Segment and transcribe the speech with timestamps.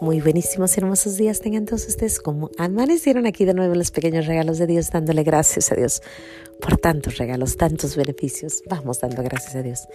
[0.00, 4.26] Muy buenísimos y hermosos días tengan todos ustedes como amanecieron aquí de nuevo los pequeños
[4.26, 6.02] regalos de Dios, dándole gracias a Dios
[6.60, 8.62] por tantos regalos, tantos beneficios.
[8.68, 9.88] Vamos dando gracias a Dios.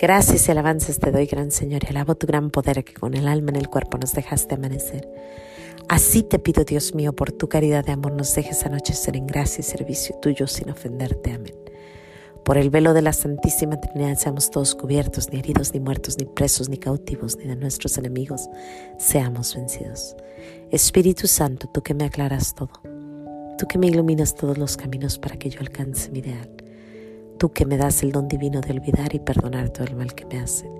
[0.00, 3.26] Gracias y alabanzas te doy, gran Señor, y alabo tu gran poder que con el
[3.26, 5.08] alma en el cuerpo nos dejaste amanecer.
[5.88, 9.62] Así te pido, Dios mío, por tu caridad de amor, nos dejes anochecer en gracia
[9.62, 11.32] y servicio tuyo sin ofenderte.
[11.32, 11.54] Amén.
[12.44, 16.24] Por el velo de la Santísima Trinidad seamos todos cubiertos, ni heridos, ni muertos, ni
[16.24, 18.48] presos, ni cautivos, ni de nuestros enemigos,
[18.98, 20.16] seamos vencidos.
[20.70, 22.70] Espíritu Santo, tú que me aclaras todo,
[23.58, 26.50] tú que me iluminas todos los caminos para que yo alcance mi ideal,
[27.38, 30.24] tú que me das el don divino de olvidar y perdonar todo el mal que
[30.24, 30.72] me hacen,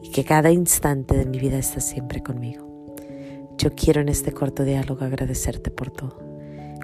[0.00, 2.94] y que cada instante de mi vida estás siempre conmigo.
[3.58, 6.33] Yo quiero en este corto diálogo agradecerte por todo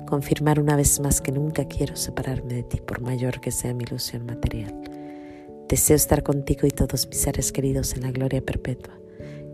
[0.07, 3.85] confirmar una vez más que nunca quiero separarme de ti por mayor que sea mi
[3.85, 4.75] ilusión material.
[5.69, 8.99] Deseo estar contigo y todos mis seres queridos en la gloria perpetua.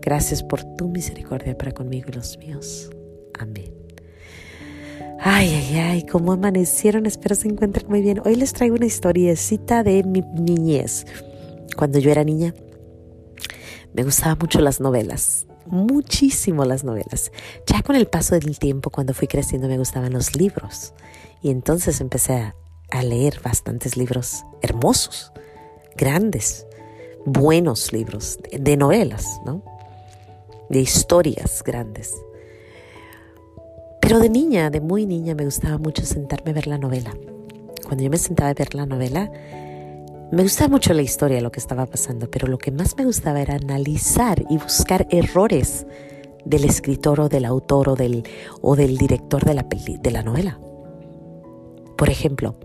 [0.01, 2.89] Gracias por tu misericordia para conmigo y los míos.
[3.37, 3.71] Amén.
[5.19, 7.05] Ay, ay, ay, cómo amanecieron.
[7.05, 8.21] Espero se encuentren muy bien.
[8.23, 11.05] Hoy les traigo una historiecita de mi niñez.
[11.75, 12.53] Cuando yo era niña,
[13.97, 17.31] me gustaban mucho las novelas muchísimo las novelas.
[17.65, 20.93] Ya con el paso del tiempo, cuando fui creciendo, me gustaban los libros.
[21.41, 22.55] Y entonces empecé a,
[23.03, 25.33] leer bastantes libros hermosos,
[25.97, 26.65] grandes,
[27.25, 29.61] buenos libros de, novelas, ¿no?
[30.69, 32.13] De historias grandes.
[34.01, 37.13] Pero de niña, de muy niña, me gustaba mucho sentarme a ver la novela.
[37.83, 39.29] Cuando yo me sentaba a ver la novela,
[40.31, 43.41] me gustaba mucho la historia, lo que estaba pasando, pero lo que más me gustaba
[43.41, 45.85] era analizar y buscar errores
[46.43, 48.23] del escritor o del autor o del,
[48.61, 50.59] o del director de la, de la novela.
[51.97, 52.55] Por ejemplo,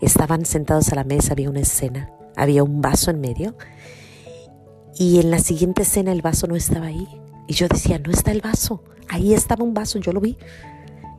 [0.00, 3.56] estaban sentados a la mesa, había una escena, había un vaso en medio
[4.94, 7.08] y en la siguiente escena el vaso no estaba ahí.
[7.46, 10.38] Y yo decía, no está el vaso, ahí estaba un vaso, yo lo vi.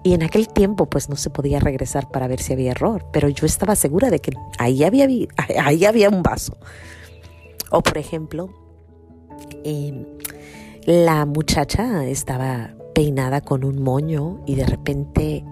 [0.04, 3.30] Y en aquel tiempo pues no se podía regresar para ver si había error, pero
[3.30, 5.08] yo estaba segura de que ahí había,
[5.64, 6.58] ahí había un vaso.
[7.72, 8.50] O por ejemplo,
[9.64, 10.06] em,
[10.86, 15.46] la muchacha estaba peinada con un moño y de repente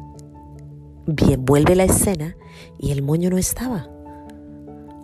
[1.08, 2.36] bien, vuelve la escena
[2.78, 3.90] y el moño no estaba.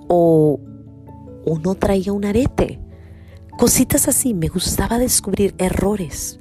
[0.09, 0.59] O,
[1.45, 2.81] o no traía un arete.
[3.57, 6.39] Cositas así, me gustaba descubrir errores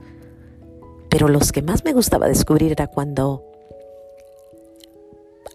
[1.16, 3.42] pero los que más me gustaba descubrir era cuando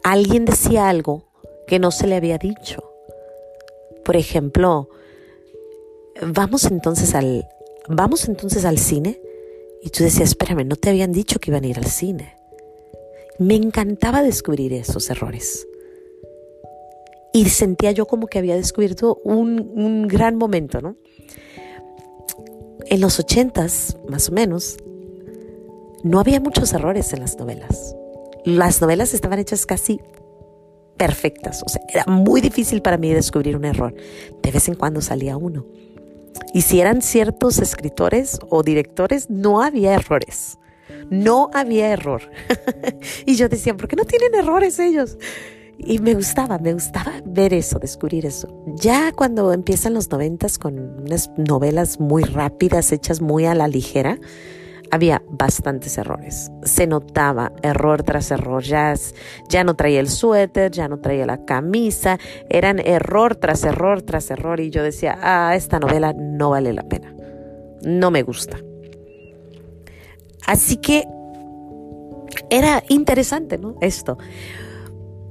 [0.02, 1.28] alguien decía algo
[1.68, 2.82] que no se le había dicho.
[4.04, 4.90] Por ejemplo,
[6.20, 7.48] vamos entonces al
[7.88, 9.22] vamos entonces al cine
[9.84, 12.36] y tú decías, "Espérame, no te habían dicho que iban a ir al cine."
[13.38, 15.68] Me encantaba descubrir esos errores.
[17.34, 20.96] Y sentía yo como que había descubierto un, un gran momento, ¿no?
[22.88, 24.78] En los ochentas, más o menos,
[26.04, 27.96] no había muchos errores en las novelas.
[28.44, 30.00] Las novelas estaban hechas casi
[30.98, 33.94] perfectas, o sea, era muy difícil para mí descubrir un error.
[34.42, 35.66] De vez en cuando salía uno.
[36.54, 40.58] Y si eran ciertos escritores o directores, no había errores.
[41.10, 42.22] No había error.
[43.26, 45.18] y yo decía, ¿por qué no tienen errores ellos?
[45.78, 48.64] Y me gustaba, me gustaba ver eso, descubrir eso.
[48.76, 54.20] Ya cuando empiezan los noventas con unas novelas muy rápidas, hechas muy a la ligera,
[54.92, 56.52] había bastantes errores.
[56.64, 58.62] Se notaba error tras error.
[58.64, 58.94] Ya,
[59.50, 62.20] ya, no traía el suéter, ya no traía la camisa.
[62.50, 64.60] Eran error tras error tras error.
[64.60, 67.16] Y yo decía, ah, esta novela no vale la pena.
[67.84, 68.58] No me gusta.
[70.46, 71.06] Así que
[72.50, 73.76] era interesante, ¿no?
[73.82, 74.18] Esto.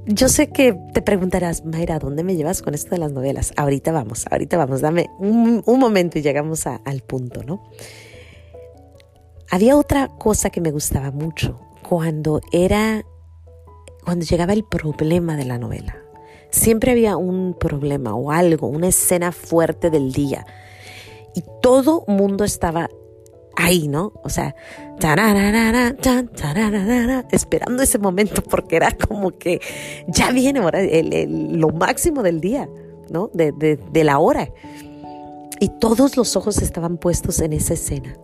[0.07, 3.53] Yo sé que te preguntarás, Mayra, ¿dónde me llevas con esto de las novelas?
[3.55, 7.61] Ahorita vamos, ahorita vamos, dame un, momento y llegamos al punto, ¿no?
[9.51, 13.03] Había otra cosa que me gustaba mucho cuando era
[14.05, 15.97] cuando llegaba el problema de la novela.
[16.51, 20.45] Siempre había un problema o algo, una escena fuerte del día.
[21.35, 22.89] Y todo mundo estaba
[23.57, 24.13] ahí, ¿no?
[24.23, 24.55] O sea,
[27.31, 29.59] esperando ese momento porque era como que
[30.07, 30.61] ya viene
[31.27, 32.69] lo máximo del día,
[33.09, 33.29] ¿no?
[33.33, 34.49] De, de la hora.
[35.59, 38.17] Y todos los ojos estaban puestos en esa escena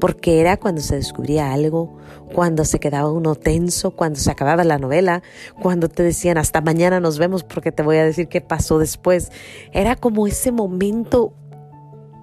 [0.00, 1.96] porque era cuando se descubría algo,
[2.34, 5.22] cuando se quedaba uno tenso, cuando se acababa la novela,
[5.60, 9.30] cuando te decían hasta mañana nos vemos porque te voy a decir qué pasó después.
[9.72, 11.32] Era como ese momento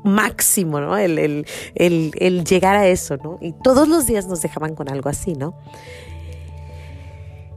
[0.04, 0.98] máximo, ¿no?
[0.98, 1.46] El, el,
[2.16, 3.40] el, llegar a eso, ¿no?
[3.42, 5.58] Y todos los días nos dejaban con algo así, ¿no?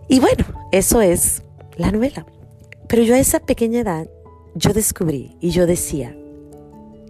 [0.09, 1.43] Y bueno, eso es
[1.77, 2.25] la novela.
[2.89, 4.09] Pero yo a esa pequeña edad,
[4.55, 6.17] yo descubrí y yo decía,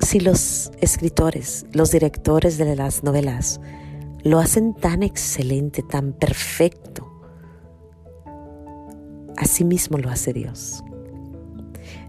[0.01, 3.61] si los escritores, los directores de las novelas
[4.23, 7.09] lo hacen tan excelente, tan perfecto,
[9.37, 10.83] así mismo lo hace Dios.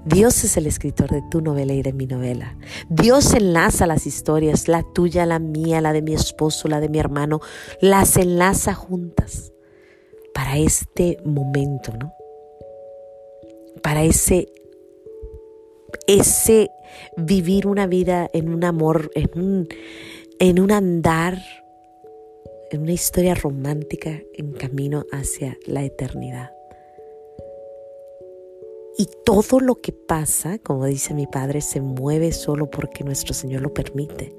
[0.06, 2.58] Dios es el escritor de tu novela y de mi novela.
[2.90, 7.00] Dios enlaza las historias, la tuya, la mía, la de mi esposo, la de mi
[7.00, 7.42] hermano,
[7.82, 9.52] las enlaza juntas
[10.34, 12.14] para este momento, ¿no?
[13.84, 14.48] Para ese
[16.08, 16.72] ese
[17.18, 19.68] vivir una vida en un amor, en un,
[20.40, 21.40] en un andar,
[22.72, 26.52] en una historia romántica en camino hacia la eternidad.
[28.98, 33.62] Y todo lo que pasa, como dice mi padre, se mueve solo porque nuestro Señor
[33.62, 34.36] lo permite.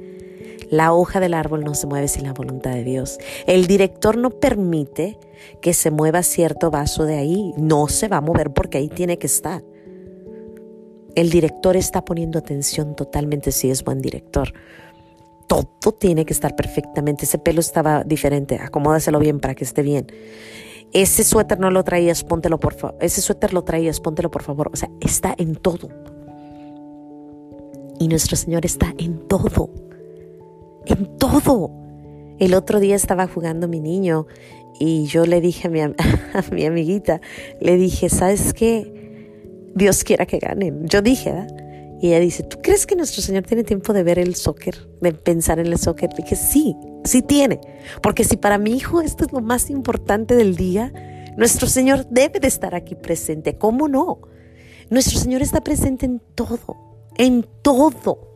[0.71, 3.19] La hoja del árbol no se mueve sin la voluntad de Dios.
[3.47, 5.19] El director no permite
[5.61, 7.53] que se mueva cierto vaso de ahí.
[7.57, 9.63] No se va a mover porque ahí tiene que estar.
[11.15, 14.53] El director está poniendo atención totalmente si es buen director.
[15.47, 17.25] Todo tiene que estar perfectamente.
[17.25, 18.57] Ese pelo estaba diferente.
[18.57, 20.07] Acomódaselo bien para que esté bien.
[20.93, 22.97] Ese suéter no lo traías, póntelo por favor.
[23.01, 24.71] Ese suéter lo traías, póntelo por favor.
[24.73, 25.89] O sea, está en todo.
[27.99, 29.71] Y nuestro Señor está en todo.
[30.87, 31.71] En todo.
[32.39, 34.27] El otro día estaba jugando mi niño
[34.79, 35.95] y yo le dije a mi, a
[36.51, 37.21] mi amiguita,
[37.61, 39.00] le dije, ¿sabes qué?
[39.75, 40.87] Dios quiera que ganen.
[40.87, 41.71] Yo dije, ¿verdad?
[42.01, 45.13] Y ella dice, ¿tú crees que nuestro Señor tiene tiempo de ver el soccer, de
[45.13, 46.09] pensar en el soccer?
[46.11, 46.75] Le dije, sí,
[47.05, 47.61] sí tiene.
[48.03, 50.93] Porque si para mi hijo esto es lo más importante del día,
[51.37, 53.59] nuestro Señor debe de estar aquí presente.
[53.59, 54.23] ¿Cómo no?
[54.89, 56.59] Nuestro Señor está presente en todo,
[57.19, 58.31] en todo.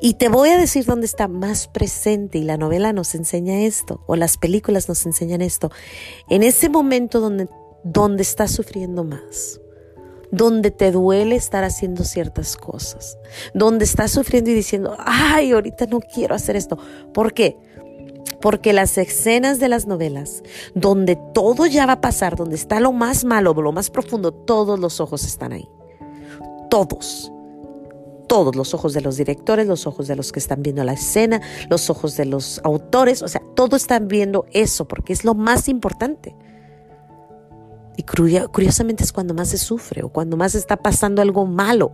[0.00, 4.04] Y te voy a decir dónde está más presente y la novela nos enseña esto,
[4.06, 5.70] o las películas nos enseñan esto,
[6.28, 7.48] en ese momento donde,
[7.82, 9.60] donde estás sufriendo más
[10.34, 13.18] donde te duele estar haciendo ciertas cosas,
[13.54, 16.76] donde estás sufriendo y diciendo, ay, ahorita no quiero hacer esto.
[17.12, 17.56] ¿Por qué?
[18.40, 20.42] Porque las escenas de las novelas,
[20.74, 24.78] donde todo ya va a pasar, donde está lo más malo, lo más profundo, todos
[24.78, 25.68] los ojos están ahí.
[26.68, 27.30] Todos.
[28.26, 31.40] Todos los ojos de los directores, los ojos de los que están viendo la escena,
[31.70, 35.68] los ojos de los autores, o sea, todos están viendo eso porque es lo más
[35.68, 36.34] importante.
[37.96, 41.92] Y curiosamente es cuando más se sufre o cuando más está pasando algo malo.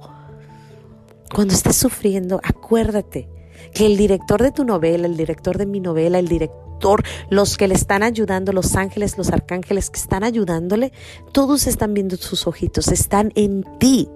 [1.35, 3.29] Cuando estés sufriendo, acuérdate
[3.75, 7.69] que el director de tu novela, el director de mi novela, el director, los que
[7.69, 10.93] le están ayudando, los ángeles, los arcángeles que están ayudándole,
[11.32, 14.08] todos están viendo sus ojitos, están en ti.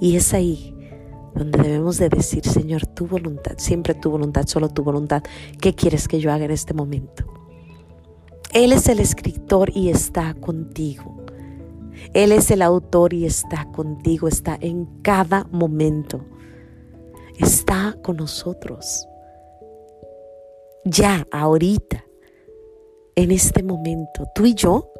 [0.00, 0.76] Y es ahí
[1.34, 5.22] donde debemos de decir, Señor, tu voluntad, siempre tu voluntad, solo tu voluntad,
[5.60, 7.39] ¿qué quieres que yo haga en este momento?
[8.52, 11.16] Él es el escritor y está contigo.
[12.14, 16.24] Él es el autor y está contigo, está en cada momento.
[17.38, 19.06] Está con nosotros.
[20.84, 22.04] Ya, ahorita,
[23.14, 24.90] en este momento, tú y yo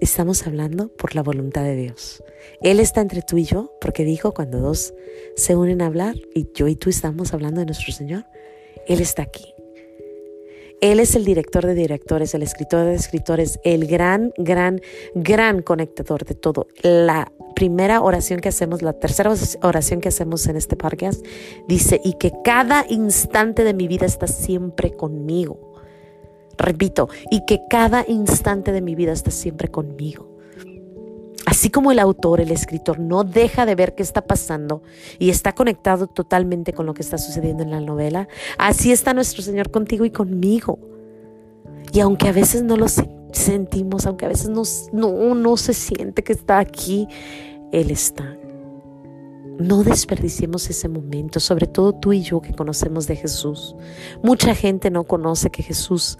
[0.00, 2.22] estamos hablando por la voluntad de Dios.
[2.62, 4.94] Él está entre tú y yo porque dijo cuando dos
[5.34, 8.26] se unen a hablar y yo y tú estamos hablando de nuestro Señor,
[8.86, 9.55] Él está aquí.
[10.80, 14.80] Él es el director de directores, el escritor de escritores, el gran, gran,
[15.14, 16.68] gran conectador de todo.
[16.82, 19.32] La primera oración que hacemos, la tercera
[19.62, 21.24] oración que hacemos en este podcast,
[21.66, 25.58] dice, y que cada instante de mi vida está siempre conmigo.
[26.58, 30.35] Repito, y que cada instante de mi vida está siempre conmigo.
[31.46, 34.82] Así como el autor, el escritor, no deja de ver qué está pasando
[35.20, 38.26] y está conectado totalmente con lo que está sucediendo en la novela,
[38.58, 40.80] así está nuestro Señor contigo y conmigo.
[41.92, 42.86] Y aunque a veces no lo
[43.30, 47.06] sentimos, aunque a veces no, no se siente que está aquí,
[47.70, 48.36] Él está.
[49.60, 53.76] No desperdiciemos ese momento, sobre todo tú y yo que conocemos de Jesús.
[54.20, 56.18] Mucha gente no conoce que Jesús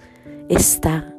[0.48, 1.15] está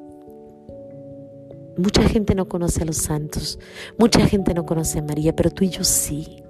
[1.77, 3.59] Mucha gente no conoce a los santos,
[3.99, 6.43] mucha gente no conoce a María, pero tú y yo sí.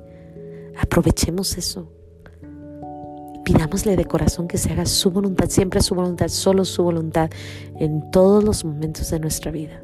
[0.80, 1.92] Aprovechemos eso.
[3.44, 7.30] Pidámosle de corazón que se haga su voluntad, siempre su voluntad, solo su voluntad,
[7.78, 9.82] en todos los momentos de nuestra vida.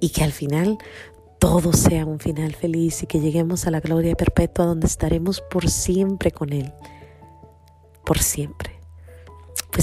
[0.00, 0.78] Y que al final
[1.38, 5.68] todo sea un final feliz y que lleguemos a la gloria perpetua donde estaremos por
[5.68, 6.72] siempre con Él.
[8.04, 8.73] Por siempre.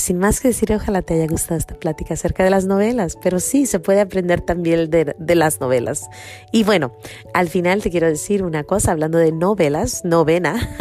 [0.02, 3.40] Sin más que decir, ojalá te haya gustado esta plática acerca de las novelas, pero
[3.40, 6.10] sí, se puede aprender también de, de, las novelas.
[6.52, 6.92] Y bueno,
[7.36, 10.76] al final te quiero decir una cosa, hablando de novelas, novena,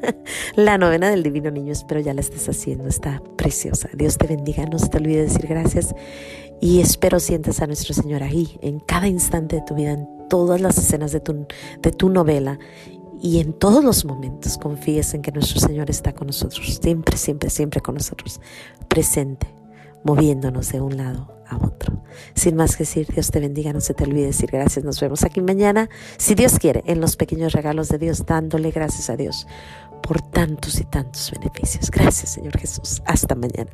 [0.56, 3.88] la novena del Divino Niño, espero ya la estés haciendo, está preciosa.
[3.94, 5.94] Dios te bendiga, no se te olvide decir gracias
[6.60, 10.60] y espero sientas a nuestro Señor ahí, en cada instante de tu vida, en todas
[10.60, 11.46] las escenas de tu,
[11.80, 12.58] de tu novela
[13.20, 17.50] y en todos los momentos confíes en que nuestro Señor está con nosotros, siempre, siempre,
[17.50, 18.40] siempre con nosotros,
[18.88, 19.46] presente,
[20.04, 22.02] moviéndonos de un lado a otro.
[22.34, 24.84] Sin más que decir, Dios te bendiga, no se te olvide decir gracias.
[24.84, 29.10] Nos vemos aquí mañana, si Dios quiere, en los pequeños regalos de Dios, dándole gracias
[29.10, 29.46] a Dios
[30.02, 31.90] por tantos y tantos beneficios.
[31.90, 33.02] Gracias, Señor Jesús.
[33.06, 33.70] Hasta mañana.